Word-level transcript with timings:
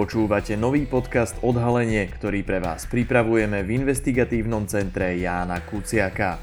Počúvate 0.00 0.56
nový 0.56 0.88
podcast 0.88 1.36
Odhalenie, 1.44 2.08
ktorý 2.08 2.40
pre 2.40 2.56
vás 2.56 2.88
pripravujeme 2.88 3.60
v 3.60 3.84
investigatívnom 3.84 4.64
centre 4.64 5.12
Jána 5.20 5.60
Kuciaka. 5.60 6.40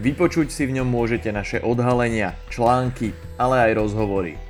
Vypočuť 0.00 0.48
si 0.48 0.64
v 0.64 0.80
ňom 0.80 0.88
môžete 0.88 1.28
naše 1.28 1.60
odhalenia, 1.60 2.32
články, 2.48 3.12
ale 3.36 3.68
aj 3.68 3.84
rozhovory. 3.84 4.40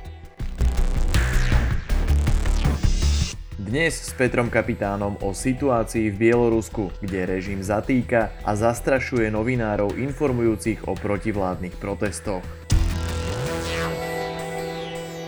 Dnes 3.59 3.99
s 3.99 4.15
Petrom 4.15 4.47
Kapitánom 4.47 5.19
o 5.19 5.35
situácii 5.35 6.07
v 6.15 6.31
Bielorusku, 6.31 7.03
kde 7.03 7.27
režim 7.27 7.59
zatýka 7.59 8.31
a 8.47 8.55
zastrašuje 8.55 9.27
novinárov 9.27 9.99
informujúcich 9.99 10.87
o 10.87 10.95
protivládnych 10.95 11.75
protestoch. 11.75 12.66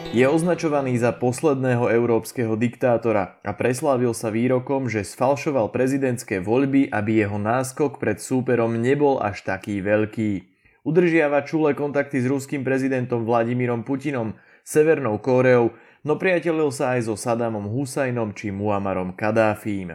Je 0.10 0.26
označovaný 0.26 0.98
za 0.98 1.14
posledného 1.14 1.86
európskeho 1.86 2.58
diktátora 2.58 3.38
a 3.46 3.54
preslávil 3.54 4.18
sa 4.18 4.34
výrokom, 4.34 4.90
že 4.90 5.06
sfalšoval 5.06 5.70
prezidentské 5.70 6.42
voľby, 6.42 6.90
aby 6.90 7.22
jeho 7.22 7.38
náskok 7.38 8.02
pred 8.02 8.18
súperom 8.18 8.74
nebol 8.74 9.22
až 9.22 9.46
taký 9.46 9.86
veľký. 9.86 10.50
Udržiava 10.82 11.46
čulé 11.46 11.78
kontakty 11.78 12.18
s 12.18 12.26
ruským 12.26 12.66
prezidentom 12.66 13.22
Vladimírom 13.22 13.86
Putinom, 13.86 14.34
Severnou 14.66 15.22
Kóreou, 15.22 15.78
no 16.02 16.18
priateľil 16.18 16.74
sa 16.74 16.98
aj 16.98 17.06
so 17.06 17.14
Sadamom 17.14 17.70
Husajnom 17.70 18.34
či 18.34 18.50
Muamarom 18.50 19.14
Kadáfím. 19.14 19.94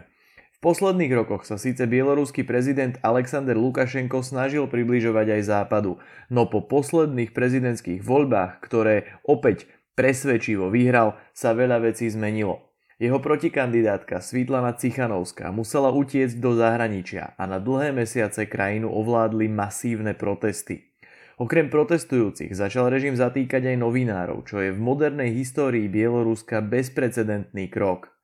V 0.55 0.57
posledných 0.63 1.11
rokoch 1.11 1.43
sa 1.43 1.59
síce 1.59 1.83
bieloruský 1.83 2.47
prezident 2.47 2.95
Alexander 3.03 3.59
Lukašenko 3.59 4.23
snažil 4.23 4.63
približovať 4.71 5.35
aj 5.35 5.41
západu, 5.43 5.99
no 6.31 6.47
po 6.47 6.63
posledných 6.63 7.35
prezidentských 7.35 7.99
voľbách, 7.99 8.63
ktoré 8.63 9.19
opäť 9.27 9.67
presvedčivo 9.95 10.69
vyhral, 10.69 11.15
sa 11.31 11.55
veľa 11.55 11.81
vecí 11.81 12.11
zmenilo. 12.11 12.75
Jeho 12.95 13.19
protikandidátka 13.19 14.23
Svítlana 14.23 14.71
Cichanovská 14.71 15.51
musela 15.51 15.91
utiecť 15.91 16.39
do 16.39 16.55
zahraničia 16.55 17.35
a 17.35 17.43
na 17.43 17.59
dlhé 17.59 17.91
mesiace 17.91 18.47
krajinu 18.47 18.87
ovládli 18.87 19.51
masívne 19.51 20.15
protesty. 20.15 20.95
Okrem 21.35 21.67
protestujúcich 21.67 22.55
začal 22.55 22.87
režim 22.87 23.11
zatýkať 23.11 23.75
aj 23.75 23.77
novinárov, 23.83 24.47
čo 24.47 24.63
je 24.63 24.71
v 24.71 24.79
modernej 24.79 25.35
histórii 25.35 25.91
Bieloruska 25.91 26.63
bezprecedentný 26.63 27.67
krok. 27.67 28.15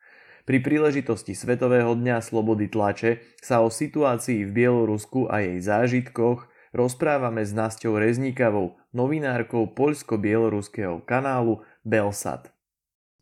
Pri 0.47 0.63
príležitosti 0.63 1.35
Svetového 1.35 1.91
dňa 1.91 2.23
slobody 2.23 2.71
tlače 2.71 3.19
sa 3.43 3.59
o 3.59 3.67
situácii 3.67 4.47
v 4.47 4.51
Bielorusku 4.55 5.27
a 5.27 5.43
jej 5.43 5.59
zážitkoch 5.59 6.47
rozprávame 6.71 7.43
s 7.43 7.51
Nasťou 7.51 7.99
Rezníkavou, 7.99 8.79
novinárkou 8.95 9.71
poľsko-bieloruského 9.71 11.03
kanálu 11.07 11.63
Belsat. 11.83 12.51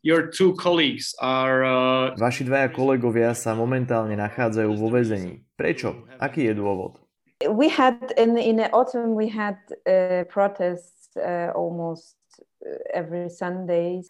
Your 0.00 0.32
two 0.32 0.56
colleagues 0.56 1.12
are, 1.20 1.60
uh... 1.60 2.16
Vaši 2.16 2.48
dvaja 2.48 2.72
kolegovia 2.72 3.36
sa 3.36 3.52
momentálne 3.52 4.16
nachádzajú 4.16 4.72
vo 4.72 4.88
väzení. 4.88 5.44
Prečo? 5.60 6.08
Aký 6.16 6.48
je 6.48 6.56
dôvod? 6.56 6.96
We 7.44 7.68
had 7.68 8.00
in 8.16 8.36
in 8.40 8.56
the 8.60 8.72
autumn 8.72 9.12
we 9.12 9.28
had 9.28 9.60
uh, 9.84 10.24
protests 10.28 11.12
uh, 11.20 11.52
almost 11.52 12.16
uh, 12.64 12.80
every 12.96 13.28
Sunday. 13.28 14.00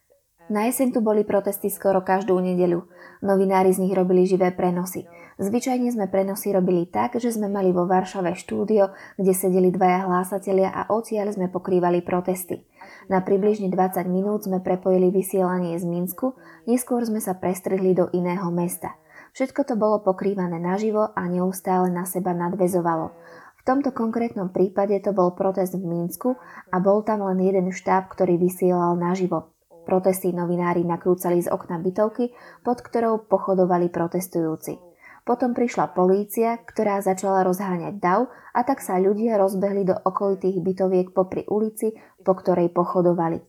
Na 0.51 0.67
jeseň 0.67 0.95
tu 0.95 1.03
boli 1.03 1.23
protesty 1.23 1.71
skoro 1.71 2.03
každú 2.03 2.39
nedeľu. 2.39 2.87
Novinári 3.23 3.71
z 3.71 3.87
nich 3.87 3.95
robili 3.95 4.27
živé 4.27 4.51
prenosy. 4.51 5.07
Zvyčajne 5.41 5.89
sme 5.89 6.05
prenosy 6.05 6.53
robili 6.53 6.85
tak, 6.85 7.17
že 7.17 7.33
sme 7.33 7.49
mali 7.49 7.73
vo 7.73 7.89
Varšave 7.89 8.37
štúdio, 8.37 8.93
kde 9.17 9.33
sedeli 9.33 9.73
dvaja 9.73 10.05
hlásatelia 10.05 10.69
a 10.69 10.93
odtiaľ 10.93 11.33
sme 11.33 11.49
pokrývali 11.49 12.05
protesty. 12.05 12.61
Na 13.09 13.25
približne 13.25 13.73
20 13.73 14.05
minút 14.05 14.45
sme 14.45 14.61
prepojili 14.61 15.09
vysielanie 15.09 15.81
z 15.81 15.89
Minsku, 15.89 16.37
neskôr 16.69 17.01
sme 17.09 17.25
sa 17.25 17.41
prestrihli 17.41 17.97
do 17.97 18.13
iného 18.13 18.53
mesta. 18.53 19.01
Všetko 19.33 19.65
to 19.65 19.81
bolo 19.81 20.05
pokrývané 20.05 20.61
naživo 20.61 21.09
a 21.17 21.25
neustále 21.25 21.89
na 21.89 22.05
seba 22.05 22.37
nadvezovalo. 22.37 23.17
V 23.57 23.63
tomto 23.65 23.97
konkrétnom 23.97 24.53
prípade 24.53 25.01
to 25.01 25.17
bol 25.17 25.33
protest 25.33 25.73
v 25.73 25.89
Minsku 25.89 26.37
a 26.69 26.77
bol 26.85 27.01
tam 27.01 27.25
len 27.25 27.41
jeden 27.41 27.73
štáb, 27.73 28.13
ktorý 28.13 28.37
vysielal 28.37 28.93
naživo. 28.93 29.57
Protesty 29.89 30.37
novinári 30.37 30.85
nakrúcali 30.85 31.41
z 31.41 31.49
okna 31.49 31.81
bytovky, 31.81 32.29
pod 32.61 32.85
ktorou 32.85 33.25
pochodovali 33.25 33.89
protestujúci. 33.89 34.90
Potom 35.25 35.53
prišla 35.53 35.93
polícia, 35.93 36.59
ktorá 36.59 37.05
začala 37.05 37.45
rozháňať 37.45 37.95
dav 38.01 38.33
a 38.57 38.61
tak 38.65 38.81
sa 38.81 38.97
ľudia 38.97 39.37
rozbehli 39.37 39.85
do 39.87 39.95
okolitých 39.95 40.59
bytoviek 40.65 41.13
popri 41.13 41.45
ulici, 41.47 41.95
po 42.25 42.35
ktorej 42.35 42.73
pochodovali. 42.73 43.41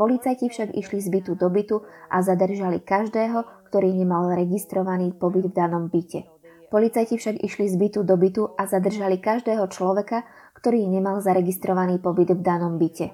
Policajti 0.00 0.48
však 0.48 0.72
išli 0.72 0.98
z 1.00 1.08
bytu 1.12 1.32
do 1.36 1.52
bytu 1.52 1.84
a 2.08 2.24
zadržali 2.24 2.80
každého, 2.80 3.68
ktorý 3.68 3.92
nemal 3.92 4.32
registrovaný 4.32 5.12
pobyt 5.12 5.52
v 5.52 5.54
danom 5.54 5.92
byte. 5.92 6.24
Policajti 6.70 7.18
však 7.18 7.36
išli 7.42 7.66
z 7.68 7.76
bytu 7.76 8.00
do 8.06 8.16
bytu 8.16 8.54
a 8.54 8.62
zadržali 8.64 9.18
každého 9.18 9.66
človeka, 9.68 10.22
ktorý 10.56 10.86
nemal 10.86 11.18
zaregistrovaný 11.20 11.98
pobyt 11.98 12.30
v 12.30 12.40
danom 12.40 12.78
byte. 12.78 13.12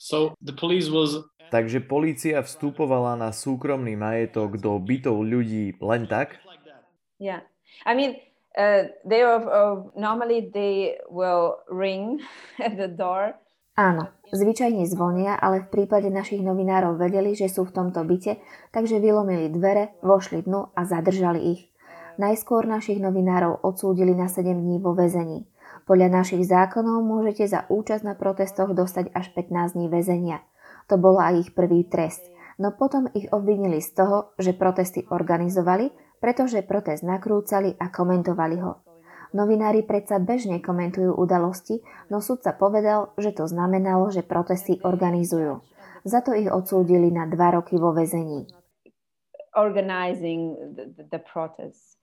So 0.00 0.32
the 0.40 0.56
police 0.56 0.88
was 0.88 1.20
Takže 1.50 1.82
polícia 1.82 2.38
vstupovala 2.46 3.18
na 3.18 3.34
súkromný 3.34 3.98
majetok 3.98 4.62
do 4.62 4.78
bytov 4.78 5.18
ľudí 5.26 5.74
len 5.82 6.06
tak? 6.06 6.38
Yeah. 7.18 7.42
I 7.82 7.98
mean, 7.98 8.14
uh, 8.54 8.86
they 9.02 9.26
are, 9.26 9.42
uh, 9.42 9.90
normally 9.98 10.46
they 10.54 10.94
will 11.10 11.58
ring 11.66 12.22
at 12.62 12.78
the 12.80 12.86
door. 12.86 13.34
Áno, 13.74 14.14
zvyčajne 14.30 14.86
zvonia, 14.86 15.34
ale 15.34 15.66
v 15.66 15.72
prípade 15.74 16.06
našich 16.06 16.38
novinárov 16.38 16.94
vedeli, 16.94 17.34
že 17.34 17.50
sú 17.50 17.66
v 17.66 17.74
tomto 17.74 18.06
byte, 18.06 18.38
takže 18.70 19.02
vylomili 19.02 19.50
dvere, 19.50 19.98
vošli 20.06 20.46
dnu 20.46 20.70
a 20.70 20.80
zadržali 20.86 21.40
ich. 21.58 21.60
Najskôr 22.20 22.68
našich 22.68 23.02
novinárov 23.02 23.64
odsúdili 23.64 24.14
na 24.14 24.30
7 24.30 24.46
dní 24.54 24.78
vo 24.78 24.94
väzení. 24.94 25.50
Podľa 25.90 26.22
našich 26.22 26.46
zákonov 26.46 27.02
môžete 27.02 27.50
za 27.50 27.66
účasť 27.66 28.06
na 28.06 28.14
protestoch 28.14 28.70
dostať 28.78 29.10
až 29.10 29.34
15 29.34 29.74
dní 29.74 29.90
väzenia. 29.90 30.38
To 30.86 30.94
bol 30.94 31.18
aj 31.18 31.34
ich 31.42 31.50
prvý 31.50 31.82
trest. 31.82 32.22
No 32.62 32.70
potom 32.70 33.10
ich 33.10 33.26
obvinili 33.34 33.82
z 33.82 33.98
toho, 33.98 34.30
že 34.38 34.54
protesty 34.54 35.02
organizovali, 35.10 35.90
pretože 36.22 36.62
protest 36.62 37.02
nakrúcali 37.02 37.74
a 37.74 37.90
komentovali 37.90 38.62
ho. 38.62 38.86
Novinári 39.34 39.82
predsa 39.82 40.22
bežne 40.22 40.62
komentujú 40.62 41.10
udalosti, 41.10 41.82
no 42.06 42.22
sudca 42.22 42.54
povedal, 42.54 43.10
že 43.18 43.34
to 43.34 43.50
znamenalo, 43.50 44.14
že 44.14 44.22
protesty 44.22 44.78
organizujú. 44.86 45.58
Za 46.06 46.22
to 46.22 46.38
ich 46.38 46.46
odsúdili 46.46 47.10
na 47.10 47.26
dva 47.26 47.58
roky 47.58 47.74
vo 47.74 47.90
väzení. 47.90 48.46
Organizing 49.58 50.54
the, 50.70 51.02
the 51.02 51.18
protests. 51.18 51.98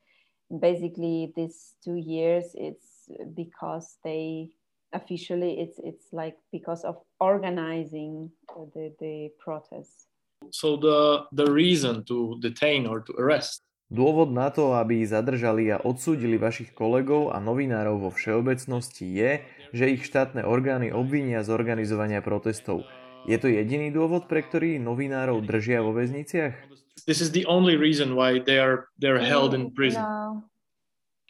Basically, 0.52 1.32
these 1.40 1.80
two 1.80 1.96
years, 1.96 2.52
it's 2.52 2.97
because 3.36 3.98
they 4.04 4.52
officially 4.94 5.60
it's 5.60 5.80
it's 5.84 6.08
like 6.12 6.38
because 6.52 6.84
of 6.84 6.96
organizing 7.20 8.32
the, 8.74 8.94
the 9.00 9.30
protests. 9.40 10.08
So 10.52 10.78
the 10.78 11.26
the 11.32 11.52
reason 11.52 12.04
to 12.06 12.38
detain 12.40 12.88
or 12.88 13.02
to 13.02 13.14
arrest 13.18 13.68
Dôvod 13.88 14.36
na 14.36 14.52
to, 14.52 14.76
aby 14.76 15.00
zadržali 15.08 15.72
a 15.72 15.80
odsúdili 15.80 16.36
vašich 16.36 16.76
kolegov 16.76 17.32
a 17.32 17.40
novinárov 17.40 18.04
vo 18.04 18.12
všeobecnosti 18.12 19.08
je, 19.08 19.48
že 19.72 19.96
ich 19.96 20.04
štátne 20.04 20.44
orgány 20.44 20.92
obvinia 20.92 21.40
z 21.40 21.56
organizovania 21.56 22.20
protestov. 22.20 22.84
Je 23.24 23.40
to 23.40 23.48
jediný 23.48 23.88
dôvod, 23.96 24.28
pre 24.28 24.44
ktorý 24.44 24.76
novinárov 24.84 25.40
držia 25.40 25.80
vo 25.80 25.96
väzniciach? 25.96 26.68
This 27.08 27.24
is 27.24 27.32
the 27.32 27.48
only 27.48 27.80
reason 27.80 28.20
why 28.20 28.44
they 28.44 28.60
are 28.60 28.92
they're 29.00 29.24
held 29.24 29.56
in 29.56 29.72
prison. 29.72 30.04
No. 30.04 30.44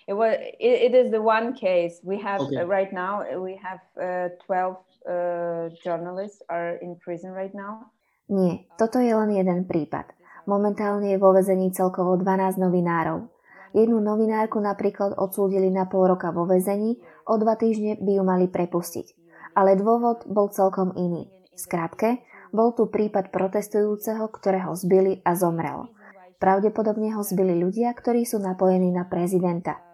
It 0.08 0.16
was. 0.16 0.40
It, 0.40 0.76
it 0.88 0.94
is 0.96 1.12
the 1.12 1.20
one 1.20 1.52
case 1.52 2.00
we 2.00 2.16
have 2.24 2.40
okay. 2.48 2.64
uh, 2.64 2.66
right 2.66 2.92
now. 2.96 3.28
We 3.28 3.60
have 3.60 3.84
uh, 4.00 4.32
12 4.48 4.80
uh, 5.04 5.68
journalists 5.84 6.40
are 6.48 6.80
in 6.80 6.96
prison 6.96 7.36
right 7.36 7.52
now. 7.52 7.92
Nie, 8.28 8.68
toto 8.76 9.00
je 9.00 9.12
len 9.12 9.32
jeden 9.36 9.68
prípad. 9.68 10.12
Momentálne 10.48 11.16
je 11.16 11.20
vo 11.20 11.32
vezení 11.32 11.72
celkovo 11.72 12.16
12 12.20 12.60
novinárov. 12.60 13.28
Jednu 13.76 14.00
novinárku 14.00 14.60
napríklad 14.64 15.16
odsúdili 15.20 15.68
na 15.72 15.88
pol 15.88 16.08
roka 16.08 16.32
vo 16.32 16.48
vezení, 16.48 17.00
o 17.28 17.36
dva 17.36 17.60
týždne 17.60 18.00
by 18.00 18.12
ju 18.20 18.24
mali 18.24 18.48
prepustiť. 18.48 19.08
Ale 19.56 19.80
dôvod 19.80 20.28
bol 20.28 20.52
celkom 20.52 20.96
iný. 20.96 21.32
Skrátke, 21.56 22.24
bol 22.52 22.76
tu 22.76 22.88
prípad 22.88 23.32
protestujúceho, 23.32 24.28
ktorého 24.32 24.72
zbili 24.76 25.20
a 25.24 25.36
zomrel. 25.36 25.92
Pravdepodobne 26.40 27.16
ho 27.16 27.24
zbili 27.24 27.60
ľudia, 27.60 27.92
ktorí 27.96 28.24
sú 28.24 28.40
napojení 28.40 28.92
na 28.92 29.08
prezidenta. 29.08 29.87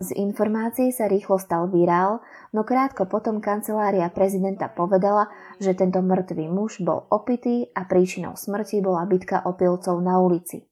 Z 0.00 0.16
informácií 0.16 0.96
sa 0.96 1.12
rýchlo 1.12 1.36
stal 1.36 1.68
virál, 1.68 2.24
no 2.56 2.64
krátko 2.64 3.04
potom 3.04 3.44
kancelária 3.44 4.08
prezidenta 4.08 4.72
povedala, 4.72 5.28
že 5.60 5.76
tento 5.76 6.00
mŕtvý 6.00 6.48
muž 6.48 6.80
bol 6.80 7.04
opitý 7.12 7.68
a 7.76 7.84
príčinou 7.84 8.32
smrti 8.32 8.80
bola 8.80 9.04
bitka 9.04 9.44
opilcov 9.44 10.00
na 10.00 10.16
ulici. 10.16 10.64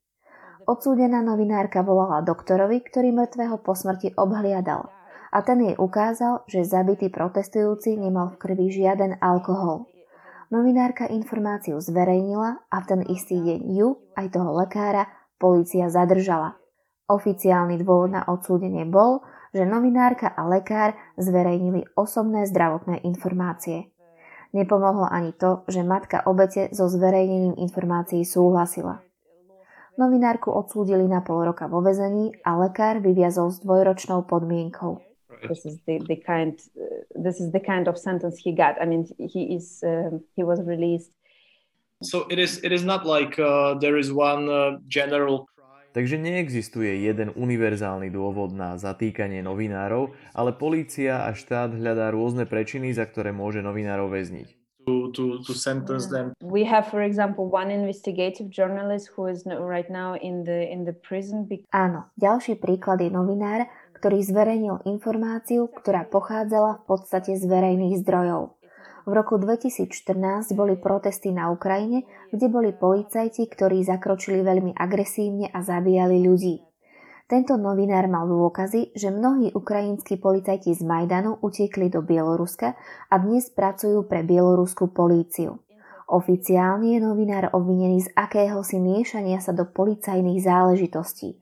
Odsúdená 0.64 1.20
novinárka 1.20 1.84
volala 1.84 2.24
doktorovi, 2.24 2.80
ktorý 2.84 3.12
mŕtvého 3.12 3.60
po 3.60 3.76
smrti 3.76 4.16
obhliadal. 4.16 4.88
a 5.28 5.44
ten 5.44 5.60
jej 5.60 5.76
ukázal, 5.76 6.48
že 6.48 6.64
zabitý 6.64 7.12
protestujúci 7.12 8.00
nemal 8.00 8.32
v 8.32 8.40
krvi 8.40 8.72
žiaden 8.72 9.20
alkohol. 9.20 9.88
Novinárka 10.48 11.04
informáciu 11.12 11.76
zverejnila 11.76 12.64
a 12.72 12.76
v 12.80 12.84
ten 12.88 13.00
istý 13.04 13.36
deň 13.44 13.60
ju, 13.76 14.00
aj 14.16 14.26
toho 14.32 14.56
lekára, 14.56 15.04
policia 15.36 15.92
zadržala. 15.92 16.56
Oficiálny 17.08 17.80
dôvod 17.80 18.12
na 18.12 18.22
odsúdenie 18.28 18.84
bol, 18.84 19.24
že 19.56 19.64
novinárka 19.64 20.28
a 20.28 20.44
lekár 20.44 20.92
zverejnili 21.16 21.88
osobné 21.96 22.44
zdravotné 22.44 23.00
informácie. 23.00 23.88
Nepomohlo 24.52 25.08
ani 25.08 25.32
to, 25.32 25.64
že 25.72 25.80
matka 25.80 26.20
obete 26.28 26.68
so 26.76 26.84
zverejnením 26.88 27.56
informácií 27.56 28.28
súhlasila. 28.28 29.00
Novinárku 29.96 30.52
odsúdili 30.52 31.08
na 31.08 31.24
pol 31.24 31.48
roka 31.48 31.64
vo 31.64 31.80
vezení 31.80 32.36
a 32.44 32.60
lekár 32.60 33.00
vyviazol 33.00 33.50
s 33.50 33.64
dvojročnou 33.64 34.28
podmienkou. 34.28 35.00
This 35.48 35.64
is 35.64 35.80
the, 35.86 35.98
the 36.04 36.16
kind 36.20 36.60
uh, 36.76 37.02
this 37.16 37.40
is 37.40 37.50
the 37.52 37.60
kind 37.60 37.88
of 37.88 37.96
sentence 37.96 38.36
he 38.36 38.52
got. 38.52 38.76
I 38.80 38.86
mean, 38.86 39.06
he 39.16 39.56
is 39.56 39.80
uh, 39.80 40.18
he 40.36 40.42
was 40.44 40.60
released. 40.60 41.10
So 42.02 42.26
it 42.30 42.38
is 42.38 42.60
it 42.62 42.70
is 42.70 42.84
not 42.84 43.06
like 43.06 43.38
uh, 43.38 43.74
there 43.80 43.96
is 43.96 44.12
one 44.12 44.50
uh, 44.50 44.78
general 44.86 45.48
Takže 45.98 46.14
neexistuje 46.14 47.10
jeden 47.10 47.34
univerzálny 47.34 48.14
dôvod 48.14 48.54
na 48.54 48.78
zatýkanie 48.78 49.42
novinárov, 49.42 50.14
ale 50.30 50.54
polícia 50.54 51.26
a 51.26 51.34
štát 51.34 51.74
hľadá 51.74 52.14
rôzne 52.14 52.46
prečiny, 52.46 52.94
za 52.94 53.02
ktoré 53.02 53.34
môže 53.34 53.66
novinárov 53.66 54.06
väzniť. 54.06 54.54
to, 54.88 55.12
to, 55.12 55.24
to 55.44 55.52
sentence 55.58 56.06
them. 56.06 56.32
We 56.40 56.64
have, 56.64 56.88
for 56.88 57.02
example, 57.02 57.50
one 57.50 57.74
investigative 57.74 58.48
journalist 58.48 59.10
who 59.12 59.26
is 59.26 59.42
right 59.44 59.90
now 59.90 60.14
in 60.16 60.44
the 60.48 60.70
in 60.70 60.86
the 60.88 60.94
prison 60.94 61.44
because 61.44 61.68
Áno, 61.74 62.08
ďalší 62.16 62.56
príklad 62.56 63.02
je 63.04 63.10
novinár, 63.12 63.68
ktorý 63.98 64.22
zverejnil 64.22 64.86
informáciu, 64.86 65.66
ktorá 65.68 66.06
pochádzala 66.06 66.80
v 66.80 66.84
podstate 66.86 67.34
z 67.34 67.44
verejných 67.44 67.98
zdrojov. 68.00 68.57
V 69.08 69.16
roku 69.16 69.40
2014 69.40 70.52
boli 70.52 70.76
protesty 70.76 71.32
na 71.32 71.48
Ukrajine, 71.48 72.04
kde 72.28 72.52
boli 72.52 72.76
policajti, 72.76 73.48
ktorí 73.48 73.80
zakročili 73.80 74.44
veľmi 74.44 74.76
agresívne 74.76 75.48
a 75.48 75.64
zabíjali 75.64 76.28
ľudí. 76.28 76.60
Tento 77.24 77.56
novinár 77.56 78.04
mal 78.04 78.28
dôkazy, 78.28 78.92
že 78.92 79.08
mnohí 79.08 79.56
ukrajinskí 79.56 80.20
policajti 80.20 80.76
z 80.76 80.84
Majdanu 80.84 81.40
utiekli 81.40 81.88
do 81.88 82.04
Bieloruska 82.04 82.76
a 83.08 83.14
dnes 83.16 83.48
pracujú 83.48 84.04
pre 84.04 84.20
bieloruskú 84.28 84.92
políciu. 84.92 85.56
Oficiálne 86.12 86.92
je 86.92 87.00
novinár 87.00 87.48
obvinený 87.56 88.04
z 88.04 88.12
akéhosi 88.12 88.76
miešania 88.76 89.40
sa 89.40 89.56
do 89.56 89.64
policajných 89.64 90.44
záležitostí. 90.44 91.40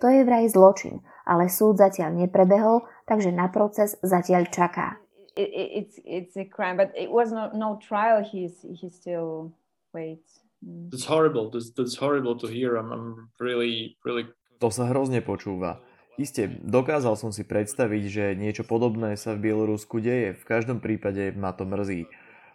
To 0.00 0.08
je 0.08 0.24
vraj 0.24 0.48
zločin, 0.48 1.04
ale 1.28 1.52
súd 1.52 1.76
zatiaľ 1.76 2.24
neprebehol, 2.24 2.88
takže 3.04 3.36
na 3.36 3.52
proces 3.52 4.00
zatiaľ 4.00 4.48
čaká. 4.48 5.01
It, 5.36 5.48
it, 5.50 5.68
it's 5.78 5.96
it's 6.04 6.36
a 6.36 6.44
crime, 6.44 6.76
but 6.76 6.92
it 6.96 7.10
was 7.10 7.32
no 7.32 7.50
no 7.54 7.78
trial. 7.80 8.22
He's 8.22 8.64
he 8.74 8.88
still 8.88 9.52
waits. 9.92 10.40
Mm. 10.64 10.92
It's 10.94 11.04
horrible. 11.04 11.50
That's, 11.50 11.70
that's 11.70 11.96
horrible 11.96 12.38
to 12.38 12.46
hear. 12.46 12.76
I'm, 12.76 12.92
I'm 12.92 13.08
really, 13.40 13.96
really 14.04 14.30
To 14.62 14.70
sa 14.70 14.86
hrozne 14.86 15.18
počúva. 15.26 15.82
Isté, 16.20 16.46
dokázal 16.46 17.18
som 17.18 17.34
si 17.34 17.42
predstaviť, 17.42 18.02
že 18.06 18.24
niečo 18.38 18.62
podobné 18.62 19.18
sa 19.18 19.34
v 19.34 19.50
Bielorusku 19.50 19.98
deje. 19.98 20.38
V 20.38 20.44
každom 20.46 20.78
prípade 20.78 21.34
ma 21.34 21.50
to 21.50 21.66
mrzí. 21.66 22.06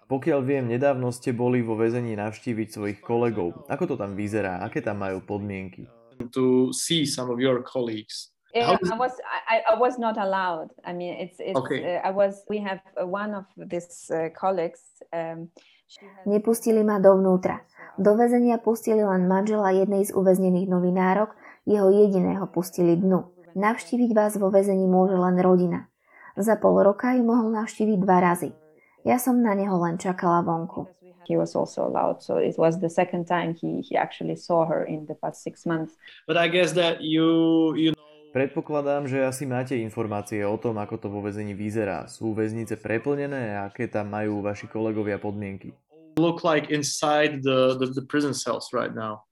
Pokiaľ 0.07 0.39
viem, 0.39 0.71
nedávno 0.71 1.11
ste 1.11 1.35
boli 1.35 1.59
vo 1.59 1.75
väzení 1.75 2.15
navštíviť 2.15 2.67
svojich 2.71 2.99
kolegov. 3.03 3.67
Ako 3.67 3.91
to 3.91 3.95
tam 3.99 4.15
vyzerá? 4.15 4.63
Aké 4.63 4.79
tam 4.79 5.03
majú 5.03 5.19
podmienky? 5.19 5.91
to 6.31 6.73
see 6.73 7.05
some 7.05 7.29
of 7.29 7.39
your 7.39 7.61
colleagues. 7.61 8.29
Yeah, 8.55 8.71
How 8.71 8.79
is- 8.79 8.91
I 8.91 8.95
was 8.95 9.13
I, 9.49 9.55
I 9.71 9.75
was 9.75 9.95
not 9.99 10.15
allowed. 10.17 10.71
I 10.85 10.93
mean, 10.93 11.13
it's 11.19 11.39
it's. 11.39 11.59
Okay. 11.59 11.83
Uh, 11.83 11.99
I 12.07 12.11
was. 12.11 12.43
We 12.47 12.59
have 12.63 12.79
uh, 12.95 13.03
one 13.03 13.35
of 13.35 13.45
these 13.57 14.07
uh, 14.07 14.31
colleagues. 14.31 14.79
Um, 15.11 15.51
she 15.87 16.07
has- 16.07 16.25
Nepustili 16.25 16.83
ma 16.83 16.99
dovnútra. 16.99 17.59
Do 17.97 18.15
väzenia 18.15 18.61
pustili 18.61 19.03
len 19.03 19.27
manžela 19.27 19.73
jednej 19.73 20.05
z 20.05 20.13
uväznených 20.13 20.69
novinárok, 20.69 21.33
jeho 21.65 21.89
jediného 21.91 22.45
pustili 22.47 22.95
dnu. 22.95 23.25
Navštíviť 23.57 24.11
vás 24.13 24.37
vo 24.37 24.53
väzení 24.53 24.85
môže 24.85 25.17
len 25.17 25.41
rodina. 25.41 25.89
Za 26.37 26.61
pol 26.61 26.77
roka 26.85 27.17
ju 27.17 27.25
mohol 27.25 27.49
navštíviť 27.57 27.97
dva 27.97 28.21
razy. 28.21 28.53
Ja 29.01 29.17
som 29.17 29.41
na 29.41 29.57
neho 29.57 29.73
len 29.81 29.97
čakala 29.97 30.45
vonku. 30.45 30.85
he 31.27 31.35
was 31.35 31.55
also 31.55 31.83
allowed. 31.83 32.23
So 32.23 32.37
it 32.37 32.55
was 32.57 32.79
the 32.79 32.89
second 32.89 33.27
time 33.27 33.53
he 33.53 33.81
he 33.83 33.97
actually 33.97 34.35
saw 34.35 34.65
her 34.65 34.83
in 34.87 35.05
the 35.05 35.15
past 35.15 35.43
six 35.43 35.65
months. 35.65 35.93
But 36.25 36.37
I 36.37 36.47
guess 36.47 36.71
that 36.79 37.01
you, 37.03 37.75
you 37.75 37.91
know, 37.91 38.06
Predpokladám, 38.35 39.07
že 39.07 39.23
asi 39.23 39.47
máte 39.47 39.75
informácie 39.79 40.43
o 40.43 40.59
tom, 40.59 40.77
ako 40.77 40.95
to 40.99 41.07
vo 41.07 41.23
väzení 41.23 41.55
vyzerá. 41.57 42.05
Sú 42.11 42.35
väznice 42.35 42.77
preplnené 42.77 43.57
a 43.57 43.71
aké 43.71 43.87
tam 43.87 44.13
majú 44.13 44.43
vaši 44.43 44.67
kolegovia 44.67 45.17
podmienky? 45.17 45.73
look 46.17 46.43
like 46.43 46.69
inside 46.69 47.43
the, 47.43 47.77
the, 47.79 47.85
the 47.85 48.01
prison 48.01 48.33
cells 48.33 48.73
right 48.73 48.93
now. 48.93 49.23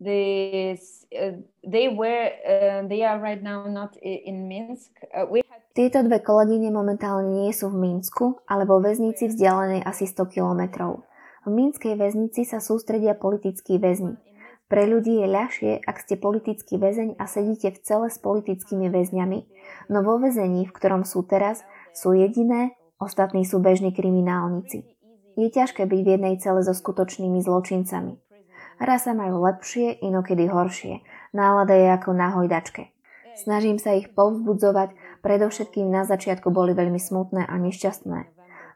This, 0.00 1.04
uh, 1.12 1.32
they 1.66 1.88
were. 1.88 2.32
Uh, 2.40 2.88
they 2.88 3.04
are 3.04 3.20
right 3.20 3.42
now 3.42 3.66
not 3.68 3.96
in 4.00 4.48
Minsk. 4.48 4.96
Uh, 5.12 5.26
we 5.28 5.42
had 5.44 5.60
Tieto 5.70 6.02
dve 6.02 6.18
kolegyne 6.24 6.72
momentálne 6.74 7.30
nie 7.30 7.54
sú 7.54 7.70
v 7.70 7.78
Minsku, 7.78 8.42
ale 8.50 8.66
vo 8.66 8.82
väznici 8.82 9.30
vzdialenej 9.30 9.86
asi 9.86 10.02
100 10.02 10.26
kilometrov. 10.34 11.06
V 11.46 11.48
Minskej 11.52 11.94
väznici 11.94 12.42
sa 12.42 12.58
sústredia 12.58 13.14
politickí 13.14 13.78
väzni. 13.78 14.18
Pre 14.70 14.86
ľudí 14.86 15.18
je 15.18 15.26
ľahšie, 15.26 15.72
ak 15.82 15.98
ste 15.98 16.14
politický 16.14 16.78
väzeň 16.78 17.18
a 17.18 17.26
sedíte 17.26 17.74
v 17.74 17.82
cele 17.82 18.06
s 18.06 18.22
politickými 18.22 18.86
väzňami, 18.86 19.38
no 19.90 20.06
vo 20.06 20.22
väzení, 20.22 20.62
v 20.70 20.74
ktorom 20.78 21.02
sú 21.02 21.26
teraz, 21.26 21.66
sú 21.90 22.14
jediné, 22.14 22.78
ostatní 23.02 23.42
sú 23.42 23.58
bežní 23.58 23.90
kriminálnici. 23.90 24.86
Je 25.34 25.48
ťažké 25.50 25.90
byť 25.90 26.00
v 26.06 26.10
jednej 26.14 26.34
cele 26.38 26.62
so 26.62 26.70
skutočnými 26.70 27.42
zločincami. 27.42 28.14
Raz 28.78 29.10
sa 29.10 29.12
majú 29.12 29.42
lepšie, 29.42 30.06
inokedy 30.06 30.46
horšie. 30.46 31.02
Nálada 31.34 31.74
je 31.74 31.90
ako 31.90 32.14
na 32.14 32.30
hojdačke. 32.38 32.94
Snažím 33.34 33.82
sa 33.82 33.98
ich 33.98 34.14
povzbudzovať, 34.14 34.94
predovšetkým 35.26 35.90
na 35.90 36.06
začiatku 36.06 36.46
boli 36.54 36.78
veľmi 36.78 37.02
smutné 37.02 37.42
a 37.42 37.54
nešťastné. 37.58 38.18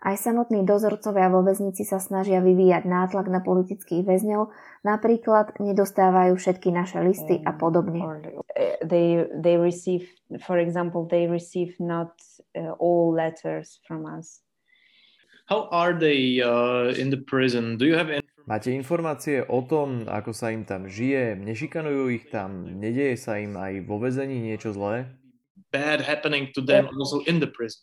Aj 0.04 0.20
samotní 0.20 0.68
dozorcovia 0.68 1.32
vo 1.32 1.40
väznici 1.40 1.80
sa 1.80 1.96
snažia 1.96 2.44
vyvíjať 2.44 2.84
nátlak 2.84 3.24
na 3.32 3.40
politických 3.40 4.04
väzňov, 4.04 4.52
napríklad 4.84 5.56
nedostávajú 5.56 6.36
všetky 6.36 6.68
naše 6.68 7.00
listy 7.00 7.40
a 7.40 7.56
podobne. 7.56 8.04
or 8.04 8.20
uh, 8.20 8.76
they 8.84 9.24
they 9.32 9.56
receive 9.56 10.04
for 10.44 10.60
example 10.60 11.08
they 11.08 11.24
receive 11.24 11.72
not 11.80 12.12
uh, 12.52 12.76
all 12.76 13.08
letters 13.16 13.80
from 13.88 14.04
us 14.04 14.44
How 15.44 15.68
are 15.68 15.92
they 15.92 16.40
uh, 16.40 16.88
in 16.96 17.12
the 17.12 17.20
prison? 17.20 17.76
Do 17.76 17.84
you 17.84 17.96
have 18.00 18.08
any 18.08 18.24
Máte 18.44 18.76
informácie 18.76 19.40
o 19.48 19.64
tom, 19.64 20.04
ako 20.04 20.36
sa 20.36 20.52
im 20.52 20.68
tam 20.68 20.84
žije? 20.84 21.36
Nešikanujú 21.36 22.12
ich 22.12 22.28
tam? 22.28 22.68
Nedeje 22.76 23.16
sa 23.16 23.40
im 23.40 23.56
aj 23.56 23.88
vo 23.88 23.96
väzení 23.96 24.36
niečo 24.36 24.72
zlé? 24.72 25.08
bad 25.74 26.00
happening 26.00 26.54
to 26.54 26.62
them 26.62 26.86
also 26.94 27.18
in 27.26 27.40
the 27.42 27.50
prison? 27.50 27.82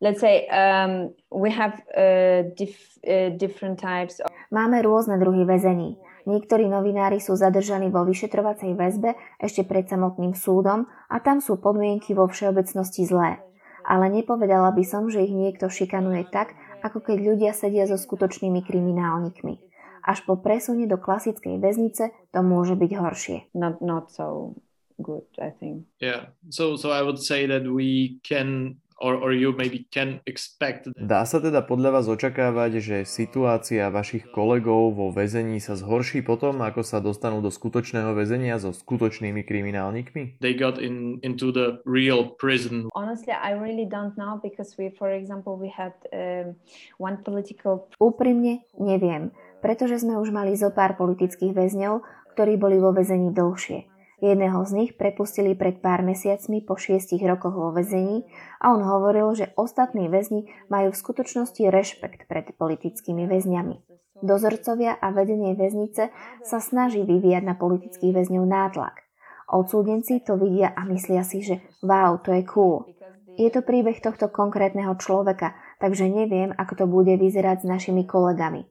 Let's 0.00 0.20
say 0.20 0.48
um, 0.48 1.14
we 1.30 1.50
have 1.50 1.80
uh, 1.96 2.48
dif- 2.56 2.98
uh, 3.06 3.30
different 3.36 3.78
types 3.80 4.20
of 4.20 4.30
Máme 4.54 4.78
rôzne 4.78 5.18
druhy 5.18 5.42
väzení. 5.42 5.98
Niektorí 6.26 6.70
novinári 6.70 7.18
sú 7.18 7.34
zadržaní 7.34 7.90
vo 7.90 8.06
vyšetrovacej 8.06 8.78
väzbe 8.78 9.14
ešte 9.42 9.66
pred 9.66 9.86
samotným 9.86 10.34
súdom 10.34 10.86
a 11.10 11.16
tam 11.22 11.42
sú 11.42 11.58
podmienky 11.58 12.14
vo 12.14 12.30
všeobecnosti 12.30 13.06
zlé. 13.06 13.42
Ale 13.86 14.10
nepovedala 14.10 14.74
by 14.74 14.82
som, 14.82 15.06
že 15.06 15.22
ich 15.22 15.34
niekto 15.34 15.70
šikanuje 15.70 16.26
tak, 16.30 16.54
ako 16.82 17.02
keď 17.02 17.16
ľudia 17.22 17.52
sedia 17.54 17.86
so 17.86 17.94
skutočnými 17.98 18.62
kriminálnikmi. 18.62 19.62
Až 20.06 20.22
po 20.26 20.38
presune 20.38 20.86
do 20.86 20.98
klasickej 20.98 21.58
väznice 21.58 22.14
to 22.30 22.40
môže 22.42 22.78
byť 22.78 22.90
horšie. 22.94 23.38
not 23.54 23.82
not 23.82 24.10
so 24.14 24.54
good 25.02 25.26
i 25.42 25.50
think 25.50 25.86
Yeah. 25.98 26.30
So 26.50 26.78
so 26.78 26.94
I 26.94 27.02
would 27.02 27.18
say 27.18 27.46
that 27.50 27.66
we 27.66 28.22
can 28.22 28.78
or 29.00 29.16
or 29.16 29.30
you 29.32 29.52
maybe 29.56 29.84
can 29.92 30.20
expect 30.24 30.88
that 30.88 30.96
Dá 30.96 31.22
sa 31.28 31.38
teda 31.38 31.64
podľa 31.64 32.00
vás 32.00 32.06
očakávať, 32.08 32.80
že 32.80 32.96
situácia 33.04 33.88
vašich 33.92 34.28
kolegov 34.32 34.96
vo 34.96 35.08
väzení 35.12 35.60
sa 35.60 35.76
zhorší 35.76 36.24
potom, 36.24 36.60
ako 36.64 36.80
sa 36.82 36.98
dostanú 37.00 37.44
do 37.44 37.52
skutočného 37.52 38.16
väzenia 38.16 38.56
so 38.56 38.72
skutočnými 38.72 39.44
kriminálnikmi? 39.44 40.40
they 40.40 40.56
got 40.56 40.80
in 40.80 41.20
into 41.20 41.52
the 41.52 41.80
real 41.84 42.36
prison. 42.40 42.88
honestly 42.96 43.32
i 43.32 43.52
really 43.52 43.88
don't 43.88 44.16
know 44.20 44.40
because 44.40 44.76
we 44.76 44.92
for 44.96 45.12
example 45.12 45.56
we 45.56 45.68
had 45.68 45.92
um, 46.12 46.56
one 47.00 47.20
political 47.24 47.88
Úprimne 47.96 48.64
neviem, 48.76 49.32
pretože 49.64 50.04
sme 50.04 50.20
už 50.20 50.28
mali 50.32 50.52
zo 50.56 50.68
pár 50.72 51.00
politických 51.00 51.56
väzňov, 51.56 52.04
ktorí 52.36 52.60
boli 52.60 52.76
vo 52.76 52.92
väzení 52.92 53.32
dlhšie. 53.32 53.95
Jedného 54.16 54.64
z 54.64 54.72
nich 54.72 54.90
prepustili 54.96 55.52
pred 55.52 55.84
pár 55.84 56.00
mesiacmi 56.00 56.64
po 56.64 56.80
šiestich 56.80 57.20
rokoch 57.20 57.52
vo 57.52 57.68
väzení 57.68 58.24
a 58.64 58.72
on 58.72 58.80
hovoril, 58.80 59.36
že 59.36 59.52
ostatní 59.60 60.08
väzni 60.08 60.48
majú 60.72 60.88
v 60.88 61.00
skutočnosti 61.04 61.60
rešpekt 61.68 62.24
pred 62.24 62.56
politickými 62.56 63.28
väzňami. 63.28 63.76
Dozorcovia 64.24 64.96
a 64.96 65.12
vedenie 65.12 65.52
väznice 65.52 66.08
sa 66.40 66.58
snaží 66.64 67.04
vyvíjať 67.04 67.44
na 67.44 67.60
politických 67.60 68.16
väzňov 68.16 68.44
nátlak. 68.48 69.04
Odsúdenci 69.52 70.24
to 70.24 70.40
vidia 70.40 70.72
a 70.72 70.88
myslia 70.88 71.20
si, 71.20 71.44
že 71.44 71.60
wow, 71.84 72.16
to 72.16 72.32
je 72.32 72.42
cool. 72.48 72.88
Je 73.36 73.52
to 73.52 73.60
príbeh 73.60 74.00
tohto 74.00 74.32
konkrétneho 74.32 74.96
človeka, 74.96 75.52
takže 75.76 76.08
neviem, 76.08 76.56
ako 76.56 76.72
to 76.72 76.84
bude 76.88 77.12
vyzerať 77.20 77.62
s 77.62 77.66
našimi 77.68 78.08
kolegami. 78.08 78.64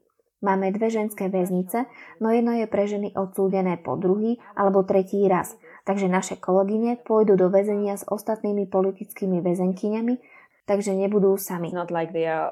Máme 0.43 0.75
dve 0.75 0.91
ženské 0.91 1.31
väznice, 1.31 1.87
no 2.19 2.27
jedno 2.27 2.51
je 2.59 2.67
pre 2.67 2.83
ženy 2.85 3.15
odsúdené 3.15 3.79
po 3.79 3.95
druhý 3.95 4.35
alebo 4.53 4.83
tretí 4.83 5.23
raz, 5.31 5.55
takže 5.87 6.11
naše 6.11 6.35
kolegyne 6.35 6.99
pôjdu 6.99 7.39
do 7.39 7.47
väzenia 7.47 7.95
s 7.95 8.03
ostatnými 8.03 8.67
politickými 8.67 9.39
väzenkyňami, 9.39 10.19
takže 10.67 10.91
nebudú 10.91 11.39
sami. 11.39 11.71
It's 11.71 11.77
not 11.77 11.87
like 11.87 12.11
they 12.11 12.27
are 12.27 12.51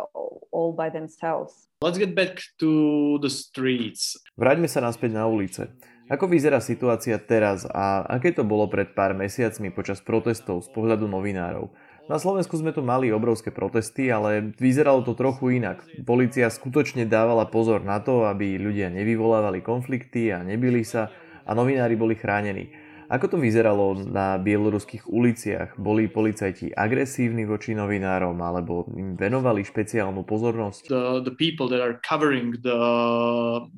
all 0.53 0.71
by 0.71 0.87
themselves. 0.87 1.67
Let's 1.83 1.99
get 1.99 2.15
back 2.15 2.39
to 2.63 2.71
the 3.19 3.27
streets. 3.27 4.15
Vráťme 4.39 4.71
sa 4.71 4.79
naspäť 4.79 5.19
na 5.19 5.27
ulice. 5.27 5.75
Ako 6.07 6.27
vyzerá 6.27 6.59
situácia 6.59 7.15
teraz 7.19 7.63
a 7.67 8.03
aké 8.07 8.35
to 8.35 8.43
bolo 8.43 8.67
pred 8.67 8.91
pár 8.91 9.15
mesiacmi 9.15 9.71
počas 9.71 10.03
protestov 10.03 10.63
z 10.63 10.69
pohľadu 10.71 11.07
novinárov? 11.07 11.71
Na 12.03 12.19
Slovensku 12.19 12.59
sme 12.59 12.75
tu 12.75 12.83
mali 12.83 13.15
obrovské 13.15 13.47
protesty, 13.47 14.11
ale 14.11 14.51
vyzeralo 14.59 15.07
to 15.07 15.15
trochu 15.15 15.55
inak. 15.55 15.87
Polícia 16.03 16.51
skutočne 16.51 17.07
dávala 17.07 17.47
pozor 17.47 17.79
na 17.79 18.03
to, 18.03 18.27
aby 18.27 18.59
ľudia 18.59 18.91
nevyvolávali 18.91 19.63
konflikty 19.63 20.27
a 20.35 20.43
nebili 20.43 20.83
sa 20.83 21.07
a 21.47 21.55
novinári 21.55 21.95
boli 21.95 22.19
chránení. 22.19 22.82
Ako 23.11 23.31
to 23.31 23.37
vyzeralo 23.39 23.99
na 24.07 24.39
bieloruských 24.39 25.07
uliciach? 25.09 25.75
Boli 25.75 26.07
policajti 26.07 26.71
agresívni 26.71 27.43
voči 27.43 27.75
novinárom 27.75 28.39
alebo 28.39 28.87
im 28.95 29.19
venovali 29.19 29.63
špeciálnu 29.63 30.23
pozornosť? 30.23 30.87
The, 30.87 31.03
the 31.23 31.35
people 31.35 31.67
that 31.71 31.83
are 31.83 31.99
covering 32.03 32.59
the, 32.63 32.79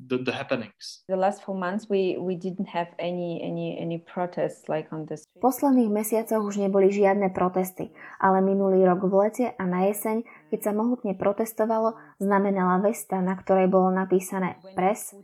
the, 0.06 0.22
the 0.22 0.34
happenings. 0.34 1.02
The 1.10 1.18
last 1.18 1.42
four 1.42 1.58
months 1.58 1.90
we, 1.90 2.18
we 2.18 2.38
didn't 2.38 2.70
have 2.70 2.90
any 2.98 3.42
any 3.42 3.78
any 3.78 3.98
protests 3.98 4.68
like 4.70 4.90
on 4.94 5.06
the 5.06 5.16
V 5.16 5.42
posledných 5.42 5.90
mesiacoch 5.92 6.42
už 6.42 6.60
neboli 6.60 6.92
žiadne 6.92 7.32
protesty, 7.32 7.92
ale 8.20 8.42
minulý 8.44 8.84
rok 8.84 9.04
v 9.04 9.14
lete 9.26 9.46
a 9.56 9.64
na 9.64 9.88
jeseň, 9.88 10.22
keď 10.52 10.60
sa 10.60 10.72
mohutne 10.72 11.16
protestovalo, 11.16 11.96
znamenala 12.20 12.82
vesta, 12.84 13.20
na 13.20 13.36
ktorej 13.36 13.68
bolo 13.70 13.92
napísané 13.92 14.60
PRES, 14.76 15.16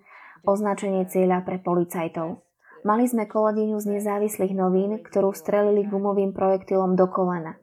označenie 0.47 1.07
cieľa 1.07 1.45
pre 1.47 1.63
policajtov. 1.63 2.43
Mali 2.83 3.07
sme 3.07 3.31
kolegyňu 3.31 3.79
z 3.79 3.87
nezávislých 3.99 4.59
novín, 4.59 4.99
ktorú 4.99 5.31
strelili 5.31 5.87
gumovým 5.87 6.35
projektilom 6.35 6.99
do 6.99 7.07
kolena. 7.07 7.55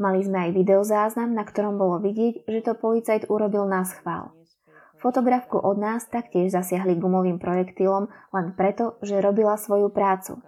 Mali 0.00 0.24
sme 0.24 0.48
aj 0.48 0.50
videozáznam, 0.56 1.36
na 1.36 1.44
ktorom 1.44 1.76
bolo 1.76 2.00
vidieť, 2.00 2.48
že 2.48 2.60
to 2.64 2.72
policajt 2.80 3.28
urobil 3.28 3.68
na 3.68 3.84
schvál. 3.84 4.32
Fotografku 4.96 5.60
od 5.60 5.76
nás 5.76 6.08
taktiež 6.08 6.56
zasiahli 6.56 6.96
gumovým 6.96 7.36
projektilom 7.36 8.08
len 8.32 8.56
preto, 8.56 8.96
že 9.04 9.20
robila 9.20 9.60
svoju 9.60 9.92
prácu. 9.92 10.40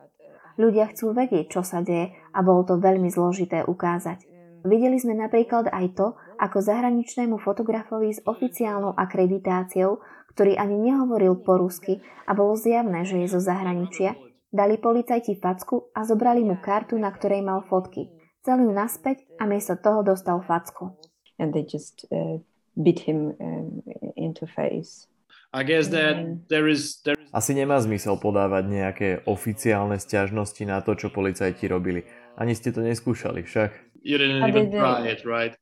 Ľudia 0.56 0.88
chcú 0.94 1.12
vedieť, 1.12 1.58
čo 1.58 1.60
sa 1.60 1.84
deje 1.84 2.16
a 2.32 2.38
bolo 2.40 2.64
to 2.64 2.80
veľmi 2.80 3.12
zložité 3.12 3.66
ukázať. 3.66 4.24
Videli 4.64 4.96
sme 4.96 5.20
napríklad 5.20 5.68
aj 5.68 5.86
to, 5.92 6.06
ako 6.36 6.58
zahraničnému 6.60 7.40
fotografovi 7.40 8.14
s 8.14 8.20
oficiálnou 8.26 8.94
akreditáciou 8.94 10.02
ktorý 10.34 10.58
ani 10.58 10.90
nehovoril 10.90 11.38
po 11.46 11.62
rusky 11.62 12.02
a 12.26 12.34
bolo 12.34 12.58
zjavné, 12.58 13.06
že 13.06 13.22
je 13.22 13.38
zo 13.38 13.38
zahraničia, 13.38 14.18
dali 14.50 14.82
policajti 14.82 15.38
facku 15.38 15.94
a 15.94 16.02
zobrali 16.02 16.42
mu 16.42 16.58
kartu, 16.58 16.98
na 16.98 17.14
ktorej 17.14 17.46
mal 17.46 17.62
fotky. 17.70 18.10
Chceli 18.42 18.66
ju 18.66 18.74
naspäť 18.74 19.22
a 19.38 19.46
miesto 19.46 19.78
toho 19.78 20.02
dostal 20.02 20.42
facku. 20.42 20.98
and 21.38 21.50
they 21.50 21.66
just 21.66 22.06
uh, 22.14 22.38
beat 22.78 23.00
him 23.00 23.34
um, 23.40 23.82
into 24.16 24.46
face. 24.46 25.06
I 25.52 25.62
guess 25.62 25.88
that 25.88 26.14
there 26.48 26.66
is 26.66 27.02
there 27.02 27.18
is 27.18 27.30
Asi 27.34 27.54
nemá 27.54 27.82
zmysel 27.82 28.18
podávať 28.22 28.64
nejaké 28.70 29.08
oficiálne 29.26 29.98
stiažnosti 29.98 30.62
na 30.62 30.78
to, 30.82 30.94
čo 30.94 31.10
policajti 31.10 31.66
robili. 31.66 32.06
Ani 32.38 32.54
ste 32.54 32.70
to 32.70 32.78
neskúšali 32.82 33.42
však. 33.42 33.70
you 34.04 34.18
didn't 34.18 34.44
even 34.44 34.70
try 34.70 35.02
it, 35.08 35.26
right? 35.26 35.58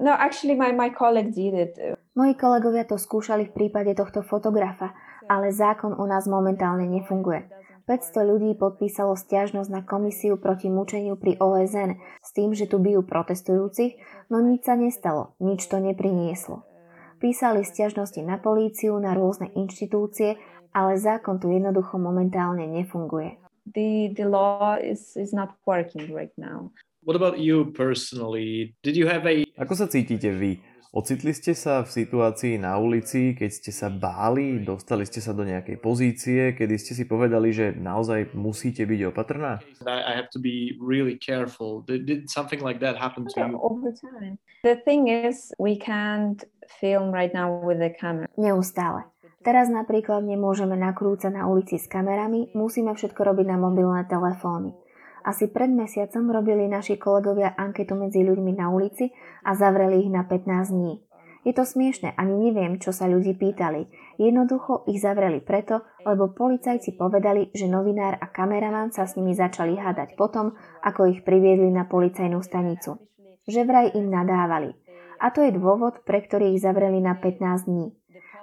No, 0.00 0.12
actually, 0.12 0.54
my, 0.54 0.72
my 0.72 0.92
colleague 0.92 1.32
did 1.32 1.54
it. 1.56 1.72
Moji 2.12 2.36
kolegovia 2.36 2.84
to 2.84 3.00
skúšali 3.00 3.48
v 3.48 3.56
prípade 3.56 3.96
tohto 3.96 4.20
fotografa, 4.20 4.92
ale 5.30 5.48
zákon 5.48 5.96
u 5.96 6.04
nás 6.04 6.28
momentálne 6.28 6.84
nefunguje. 6.84 7.48
500 7.88 8.22
ľudí 8.22 8.50
podpísalo 8.60 9.16
stiažnosť 9.16 9.70
na 9.72 9.82
komisiu 9.82 10.36
proti 10.36 10.70
mučeniu 10.70 11.16
pri 11.16 11.40
OSN 11.40 11.96
s 12.22 12.30
tým, 12.36 12.54
že 12.54 12.68
tu 12.68 12.78
bijú 12.78 13.02
protestujúcich, 13.02 13.98
no 14.30 14.38
nič 14.44 14.68
sa 14.68 14.76
nestalo, 14.76 15.34
nič 15.40 15.66
to 15.66 15.80
neprinieslo. 15.80 16.62
Písali 17.18 17.66
stiažnosti 17.66 18.20
na 18.22 18.38
políciu, 18.38 18.94
na 19.00 19.16
rôzne 19.16 19.50
inštitúcie, 19.56 20.38
ale 20.70 21.00
zákon 21.00 21.42
tu 21.42 21.50
jednoducho 21.50 21.98
momentálne 21.98 22.68
nefunguje. 22.68 23.42
The, 23.66 24.14
the 24.14 24.26
law 24.28 24.78
is, 24.78 25.16
is 25.16 25.34
not 25.34 25.58
working 25.66 26.14
right 26.14 26.32
now. 26.38 26.70
What 27.00 27.16
about 27.16 27.40
you 27.40 27.72
personally? 27.72 28.76
Did 28.84 28.96
you 28.96 29.08
have 29.08 29.24
a 29.24 29.48
Ako 29.56 29.72
sa 29.72 29.88
cítite 29.88 30.28
vy? 30.36 30.60
Ocitli 30.90 31.30
ste 31.30 31.54
sa 31.54 31.86
v 31.86 31.88
situácii 31.88 32.58
na 32.58 32.74
ulici, 32.74 33.32
keď 33.38 33.50
ste 33.54 33.70
sa 33.70 33.86
báli, 33.86 34.58
dostali 34.58 35.06
ste 35.06 35.22
sa 35.22 35.30
do 35.30 35.46
nejakej 35.46 35.78
pozície, 35.78 36.50
kedy 36.50 36.74
ste 36.82 36.98
si 36.98 37.06
povedali, 37.06 37.54
že 37.54 37.78
naozaj 37.78 38.34
musíte 38.34 38.82
byť 38.84 39.00
opatrná? 39.14 39.62
I, 39.86 40.02
I 40.02 40.12
have 40.18 40.28
to 40.34 40.42
be 40.42 40.74
really 40.82 41.14
careful. 41.14 41.86
Did, 41.86 42.10
did 42.10 42.26
something 42.26 42.58
like 42.58 42.82
that 42.82 42.98
happen 42.98 43.30
to 43.30 43.36
you? 43.38 43.54
All 43.54 43.78
the 43.78 43.94
time. 43.94 44.42
The 44.66 44.82
thing 44.82 45.06
is, 45.06 45.54
we 45.62 45.78
can't 45.78 46.42
film 46.82 47.14
right 47.14 47.30
now 47.30 47.54
with 47.62 47.78
the 47.78 47.94
camera. 47.94 48.26
Neustále. 48.34 49.06
Teraz 49.40 49.72
napríklad 49.72 50.26
nemôžeme 50.26 50.76
nakrúcať 50.76 51.32
na 51.32 51.48
ulici 51.48 51.80
s 51.80 51.88
kamerami, 51.88 52.52
musíme 52.52 52.92
všetko 52.92 53.24
robiť 53.24 53.46
na 53.48 53.56
mobilné 53.56 54.04
telefóny. 54.04 54.76
Asi 55.24 55.52
pred 55.52 55.68
mesiacom 55.68 56.32
robili 56.32 56.64
naši 56.68 56.96
kolegovia 56.96 57.52
anketu 57.56 57.96
medzi 57.96 58.24
ľuďmi 58.24 58.56
na 58.56 58.72
ulici 58.72 59.12
a 59.44 59.52
zavreli 59.52 60.04
ich 60.04 60.10
na 60.10 60.24
15 60.24 60.72
dní. 60.72 60.94
Je 61.40 61.56
to 61.56 61.64
smiešne, 61.64 62.12
ani 62.20 62.36
neviem, 62.36 62.76
čo 62.76 62.92
sa 62.92 63.08
ľudí 63.08 63.32
pýtali. 63.32 63.88
Jednoducho 64.20 64.84
ich 64.92 65.00
zavreli 65.00 65.40
preto, 65.40 65.80
lebo 66.04 66.36
policajci 66.36 67.00
povedali, 67.00 67.48
že 67.56 67.64
novinár 67.64 68.20
a 68.20 68.28
kameraman 68.28 68.92
sa 68.92 69.08
s 69.08 69.16
nimi 69.16 69.32
začali 69.32 69.72
hádať 69.72 70.20
potom, 70.20 70.52
ako 70.84 71.08
ich 71.08 71.24
priviedli 71.24 71.72
na 71.72 71.88
policajnú 71.88 72.44
stanicu. 72.44 73.00
Že 73.48 73.64
vraj 73.64 73.88
im 73.96 74.12
nadávali. 74.12 74.76
A 75.20 75.32
to 75.32 75.40
je 75.40 75.56
dôvod, 75.56 76.04
pre 76.04 76.20
ktorý 76.20 76.52
ich 76.52 76.60
zavreli 76.60 77.00
na 77.00 77.16
15 77.16 77.68
dní. 77.68 77.88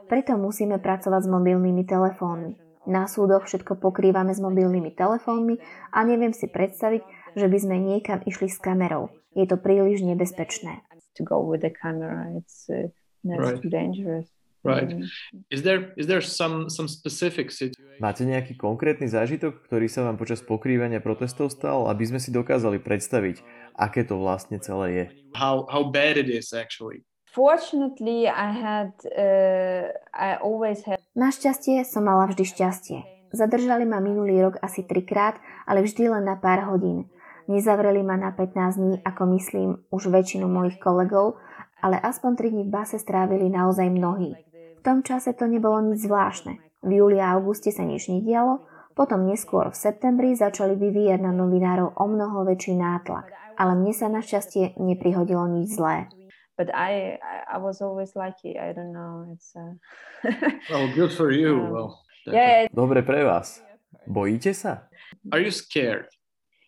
Preto 0.09 0.33
musíme 0.41 0.81
pracovať 0.81 1.21
s 1.25 1.29
mobilnými 1.29 1.85
telefónmi. 1.85 2.66
Na 2.87 3.03
súdoch 3.05 3.51
všetko 3.51 3.83
pokrývame 3.83 4.31
s 4.31 4.39
mobilnými 4.39 4.95
telefónmi 4.95 5.59
a 5.91 6.07
neviem 6.07 6.31
si 6.31 6.47
predstaviť, 6.47 7.03
že 7.35 7.45
by 7.51 7.57
sme 7.59 7.75
niekam 7.83 8.23
išli 8.23 8.47
s 8.47 8.63
kamerou. 8.63 9.11
Je 9.35 9.43
to 9.43 9.59
príliš 9.59 10.07
nebezpečné. 10.07 10.87
To 11.19 11.21
go 11.27 11.43
with 11.43 11.67
the 11.67 11.73
camera, 11.73 12.31
it's 12.39 12.71
uh, 12.71 12.87
that's 13.27 13.43
Right. 13.43 13.59
too 13.59 13.67
dangerous. 13.67 14.31
Right. 14.63 14.89
Mm. 14.89 15.05
Is 15.51 15.61
there 15.61 15.93
is 15.95 16.07
there 16.07 16.23
some 16.23 16.67
some 16.67 16.87
specific 16.87 17.51
situation? 17.51 17.99
Máte 17.99 18.23
nejaký 18.27 18.57
konkrétny 18.59 19.07
zážitok, 19.07 19.63
ktorý 19.67 19.87
sa 19.87 20.03
vám 20.03 20.17
počas 20.19 20.43
pokrývania 20.43 20.99
protestov 20.99 21.53
stal, 21.53 21.87
aby 21.87 22.03
sme 22.03 22.19
si 22.19 22.33
dokázali 22.33 22.81
predstaviť, 22.81 23.43
aké 23.79 24.03
to 24.03 24.19
vlastne 24.19 24.59
celé 24.59 24.87
je? 24.91 25.05
How 25.37 25.67
how 25.71 25.87
bad 25.87 26.17
it 26.19 26.27
is 26.27 26.51
actually? 26.51 27.03
Fortunately, 27.37 28.25
I 28.25 28.49
had, 28.49 28.97
uh, 29.05 29.93
I 30.09 30.41
always 30.41 30.81
had 30.81 30.97
Našťastie 31.13 31.85
som 31.85 32.09
mala 32.09 32.25
vždy 32.29 32.45
šťastie. 32.45 32.99
Zadržali 33.29 33.85
ma 33.85 34.01
minulý 34.01 34.41
rok 34.41 34.57
asi 34.61 34.81
trikrát, 34.81 35.37
ale 35.69 35.85
vždy 35.85 36.09
len 36.09 36.25
na 36.25 36.37
pár 36.37 36.65
hodín. 36.65 37.13
Nezavreli 37.45 38.01
ma 38.01 38.17
na 38.17 38.33
15 38.33 38.77
dní, 38.81 38.95
ako 39.05 39.21
myslím 39.37 39.69
už 39.93 40.09
väčšinu 40.09 40.49
mojich 40.49 40.81
kolegov, 40.81 41.37
ale 41.81 42.01
aspoň 42.01 42.31
3 42.37 42.53
dní 42.53 42.63
v 42.65 42.73
base 42.73 42.97
strávili 42.97 43.53
naozaj 43.53 43.85
mnohí. 43.89 44.33
V 44.77 44.81
tom 44.81 45.05
čase 45.05 45.37
to 45.37 45.45
nebolo 45.45 45.77
nič 45.81 46.09
zvláštne. 46.09 46.57
V 46.81 46.89
júli 46.89 47.21
a 47.21 47.37
auguste 47.37 47.69
sa 47.69 47.85
nič 47.85 48.09
nedialo, 48.09 48.65
potom 48.97 49.29
neskôr 49.29 49.69
v 49.69 49.77
septembri 49.77 50.33
začali 50.33 50.73
vyvíjať 50.73 51.21
na 51.21 51.29
novinárov 51.33 52.01
o 52.01 52.05
mnoho 52.09 52.49
väčší 52.49 52.73
nátlak. 52.73 53.29
Ale 53.61 53.77
mne 53.77 53.93
sa 53.93 54.09
našťastie 54.09 54.77
neprihodilo 54.81 55.45
nič 55.49 55.77
zlé. 55.77 56.09
But 56.57 56.73
I, 56.73 57.21
I 57.21 57.55
I 57.55 57.57
was 57.61 57.81
always 57.81 58.17
lucky. 58.17 58.57
I 58.57 58.73
don't 58.73 58.91
know. 58.91 59.29
It's 59.31 59.53
uh, 59.55 59.77
Oh, 60.73 60.89
good 60.91 61.13
for 61.13 61.31
you. 61.31 61.61
Um, 61.61 61.71
well, 61.71 61.89
yeah, 62.25 62.67
Dobre 62.73 63.05
pre 63.05 63.23
vás. 63.23 63.61
Bojíte 64.07 64.53
sa? 64.53 64.89
Are 65.31 65.39
you 65.39 65.51
scared? 65.51 66.09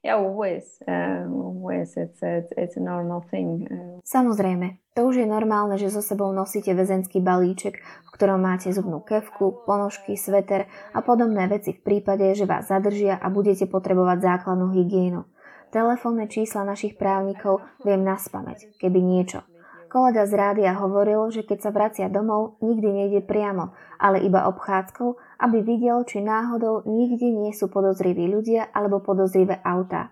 yeah, 0.04 0.16
always, 0.16 0.80
uh, 0.88 1.28
always. 1.28 1.98
It's 1.98 2.20
it's 2.24 2.52
it's 2.56 2.78
a 2.78 2.84
normal 2.84 3.22
thing. 3.28 3.68
Uh, 3.68 4.00
Samozrejme, 4.04 4.80
to 4.96 5.08
už 5.08 5.24
je 5.24 5.28
normálne, 5.28 5.76
že 5.76 5.92
so 5.92 6.00
sebou 6.00 6.32
nosíte 6.32 6.72
väzenský 6.72 7.20
balíček, 7.20 7.76
v 7.84 8.10
ktorom 8.16 8.40
máte 8.40 8.72
zubnú 8.72 9.04
kevku, 9.04 9.64
ponožky, 9.68 10.16
sveter 10.16 10.72
a 10.96 11.00
podobné 11.04 11.48
veci 11.52 11.76
v 11.76 11.84
prípade, 11.84 12.32
že 12.36 12.48
vás 12.48 12.72
zadržia 12.72 13.20
a 13.20 13.28
budete 13.28 13.68
potrebovať 13.68 14.24
základnú 14.24 14.72
hygienu. 14.72 15.28
Telefónne 15.70 16.26
čísla 16.26 16.66
našich 16.66 16.98
právnikov 16.98 17.62
viem 17.86 18.02
naspamäť, 18.02 18.74
keby 18.82 18.98
niečo. 19.06 19.46
Kolega 19.90 20.30
z 20.30 20.34
rádia 20.38 20.78
hovoril, 20.78 21.34
že 21.34 21.42
keď 21.42 21.60
sa 21.66 21.72
vracia 21.74 22.08
domov, 22.08 22.62
nikdy 22.62 22.88
nejde 22.94 23.22
priamo, 23.26 23.74
ale 23.98 24.22
iba 24.22 24.46
obchádzkou 24.46 25.18
aby 25.40 25.64
videl, 25.64 26.04
či 26.04 26.20
náhodou 26.20 26.84
nikde 26.84 27.32
nie 27.32 27.56
sú 27.56 27.72
podozriví 27.72 28.28
ľudia 28.28 28.68
alebo 28.76 29.00
podozrivé 29.00 29.64
autá. 29.64 30.12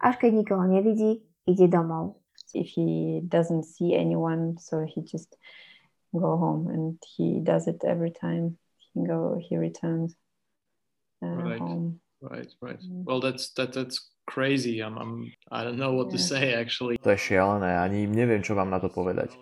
Až 0.00 0.16
keď 0.16 0.42
nikoho 0.42 0.64
nevidí, 0.64 1.20
ide 1.44 1.68
domov. 1.68 2.24
If 2.56 2.72
he 2.76 3.20
doesn't 3.24 3.64
see 3.64 3.96
anyone, 3.96 4.60
so 4.60 4.84
he 4.84 5.04
just 5.04 5.36
go 6.12 6.36
home 6.36 6.68
and 6.68 7.00
he 7.16 7.40
does 7.40 7.64
it 7.68 7.80
every 7.84 8.12
time 8.12 8.60
he 8.76 9.00
go 9.04 9.40
he 9.40 9.56
returns 9.56 10.16
uh, 11.24 11.32
Right. 11.32 11.60
home. 11.60 12.00
Right, 12.20 12.52
right. 12.60 12.80
Mm. 12.80 13.04
Well, 13.08 13.20
that's 13.20 13.52
that 13.56 13.72
that's 13.72 14.11
crazy. 14.26 14.80
I'm, 14.80 14.96
I'm 14.98 15.32
I 15.50 15.64
don't 15.64 15.78
know 15.78 15.92
what 15.92 16.10
to 16.12 16.18
say 16.18 16.54
actually. 16.54 16.98
To 17.02 17.10
je 17.12 17.20
šialené, 17.20 17.78
ani 17.78 18.06
neviem, 18.06 18.42
čo 18.42 18.54
vám 18.54 18.70
na 18.70 18.78
to 18.78 18.88
povedať. 18.88 19.34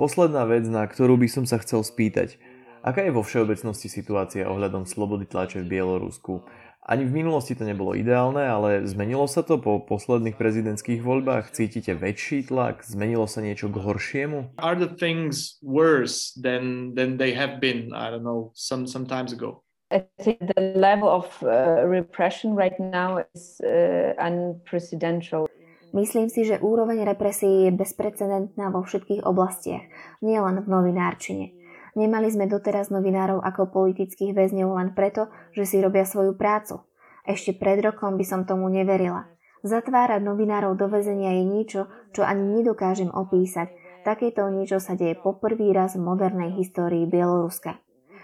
Posledná 0.00 0.48
vec, 0.48 0.64
na 0.66 0.88
ktorú 0.88 1.20
by 1.20 1.28
som 1.28 1.44
sa 1.44 1.60
chcel 1.60 1.84
spýtať. 1.84 2.40
Aká 2.82 3.06
je 3.06 3.14
vo 3.14 3.22
všeobecnosti 3.22 3.86
situácia 3.86 4.48
ohľadom 4.48 4.88
slobody 4.88 5.28
tlače 5.28 5.62
v 5.62 5.70
Bielorusku? 5.78 6.42
Ani 6.82 7.06
v 7.06 7.14
minulosti 7.14 7.54
to 7.54 7.62
nebolo 7.62 7.94
ideálne, 7.94 8.42
ale 8.42 8.82
zmenilo 8.90 9.30
sa 9.30 9.46
to 9.46 9.54
po 9.54 9.78
posledných 9.86 10.34
prezidentských 10.34 10.98
voľbách? 10.98 11.54
Cítite 11.54 11.94
väčší 11.94 12.50
tlak? 12.50 12.82
Zmenilo 12.82 13.30
sa 13.30 13.38
niečo 13.38 13.70
k 13.70 13.78
horšiemu? 13.78 14.58
Are 14.58 14.74
the 14.74 14.90
things 14.90 15.62
worse 15.62 16.34
than 16.34 16.90
than 16.98 17.22
they 17.22 17.38
have 17.38 17.62
been? 17.62 17.94
I 17.94 18.10
don't 18.10 18.26
know. 18.26 18.50
Some 18.58 18.90
some 18.90 19.06
times 19.06 19.30
ago. 19.30 19.62
I 19.92 20.08
think 20.24 20.40
the 20.40 20.72
level 20.72 21.12
of 21.12 21.28
uh, 21.44 21.84
repression 21.84 22.56
right 22.56 22.72
now 22.80 23.20
is 23.36 23.60
uh, 23.60 24.16
unprecedented. 24.16 25.44
Myslím 25.92 26.32
si, 26.32 26.48
že 26.48 26.56
úroveň 26.56 27.04
represie 27.04 27.68
je 27.68 27.70
bezprecedentná 27.76 28.72
vo 28.72 28.80
všetkých 28.80 29.28
oblastiach, 29.28 29.84
nielen 30.24 30.64
v 30.64 30.68
novinárčine. 30.72 31.46
Nemali 31.92 32.32
sme 32.32 32.48
doteraz 32.48 32.88
novinárov 32.88 33.44
ako 33.44 33.68
politických 33.68 34.32
väzňov 34.32 34.80
len 34.80 34.96
preto, 34.96 35.28
že 35.52 35.68
si 35.68 35.84
robia 35.84 36.08
svoju 36.08 36.32
prácu. 36.40 36.80
Ešte 37.28 37.52
pred 37.52 37.84
rokom 37.84 38.16
by 38.16 38.24
som 38.24 38.48
tomu 38.48 38.72
neverila. 38.72 39.28
Zatvárať 39.60 40.24
novinárov 40.24 40.80
do 40.80 40.88
väzenia 40.88 41.36
je 41.36 41.44
niečo, 41.44 41.80
čo 42.16 42.24
ani 42.24 42.40
nedokážem 42.40 43.12
opísať. 43.12 43.68
Takéto 44.02 44.48
niečo 44.48 44.80
sa 44.80 44.96
deje 44.96 45.20
poprvý 45.20 45.76
raz 45.76 45.94
v 45.94 46.02
modernej 46.08 46.56
histórii 46.56 47.04
Bieloruska. 47.04 47.78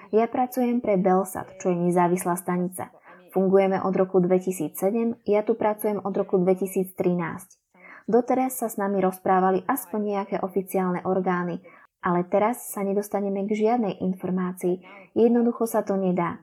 Ja 0.09 0.25
pracujem 0.25 0.81
pre 0.81 0.97
Belsat, 0.97 1.61
čo 1.61 1.69
je 1.69 1.77
nezávislá 1.77 2.41
stanica. 2.41 2.88
Fungujeme 3.29 3.77
od 3.85 3.93
roku 3.93 4.25
2007, 4.25 5.29
ja 5.29 5.45
tu 5.45 5.53
pracujem 5.53 6.00
od 6.00 6.15
roku 6.17 6.41
2013. 6.41 6.97
Doteraz 8.09 8.57
sa 8.57 8.73
s 8.73 8.81
nami 8.81 9.05
rozprávali 9.05 9.69
aspoň 9.69 10.00
nejaké 10.00 10.37
oficiálne 10.41 11.05
orgány, 11.05 11.61
ale 12.00 12.25
teraz 12.25 12.73
sa 12.73 12.81
nedostaneme 12.81 13.45
k 13.45 13.53
žiadnej 13.53 14.00
informácii. 14.00 14.81
Jednoducho 15.12 15.69
sa 15.69 15.85
to 15.85 16.00
nedá. 16.00 16.41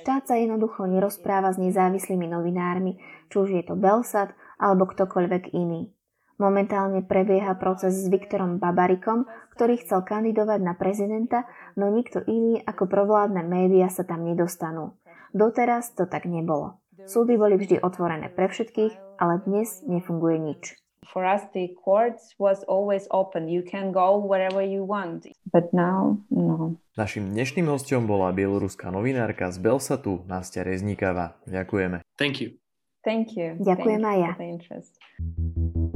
Štát 0.00 0.24
sa 0.28 0.40
jednoducho 0.40 0.88
nerozpráva 0.88 1.52
s 1.52 1.60
nezávislými 1.60 2.24
novinármi, 2.32 2.96
či 3.28 3.36
už 3.36 3.48
je 3.60 3.62
to 3.64 3.76
Belsat 3.76 4.32
alebo 4.56 4.88
ktokoľvek 4.88 5.52
iný. 5.52 5.92
Momentálne 6.36 7.00
prebieha 7.00 7.56
proces 7.56 7.96
s 7.96 8.12
Viktorom 8.12 8.60
Babarikom, 8.60 9.24
ktorý 9.56 9.80
chcel 9.80 10.04
kandidovať 10.04 10.60
na 10.60 10.76
prezidenta, 10.76 11.48
no 11.80 11.88
nikto 11.88 12.20
iný 12.28 12.60
ako 12.60 12.84
provládne 12.84 13.40
médiá 13.40 13.88
sa 13.88 14.04
tam 14.04 14.28
nedostanú. 14.28 14.92
Doteraz 15.32 15.96
to 15.96 16.04
tak 16.04 16.28
nebolo. 16.28 16.76
Súdy 17.08 17.40
boli 17.40 17.56
vždy 17.56 17.80
otvorené 17.80 18.28
pre 18.28 18.52
všetkých, 18.52 19.16
ale 19.16 19.40
dnes 19.48 19.80
nefunguje 19.88 20.36
nič. 20.36 20.76
For 21.06 21.24
us, 21.24 21.46
the 21.54 21.72
courts 21.78 22.34
was 22.36 22.66
always 22.68 23.06
open. 23.14 23.48
You 23.48 23.62
can 23.62 23.94
go 23.94 24.18
wherever 24.18 24.60
you 24.60 24.82
want. 24.84 25.24
But 25.48 25.72
now, 25.72 26.18
no. 26.28 26.76
Našim 26.98 27.30
dnešným 27.30 27.70
hostom 27.70 28.10
bola 28.10 28.34
bieloruská 28.34 28.90
novinárka 28.90 29.48
z 29.54 29.62
Belsatu 29.62 30.26
Nastia 30.26 30.66
Rezníkava. 30.66 31.38
Ďakujeme. 31.46 32.02
Thank 32.18 32.42
you. 32.42 32.58
Thank 33.06 33.38
you. 33.38 33.54
Ďakujem 33.62 34.02
Thank 34.02 34.12
aj 34.12 34.18
ja. 34.18 35.95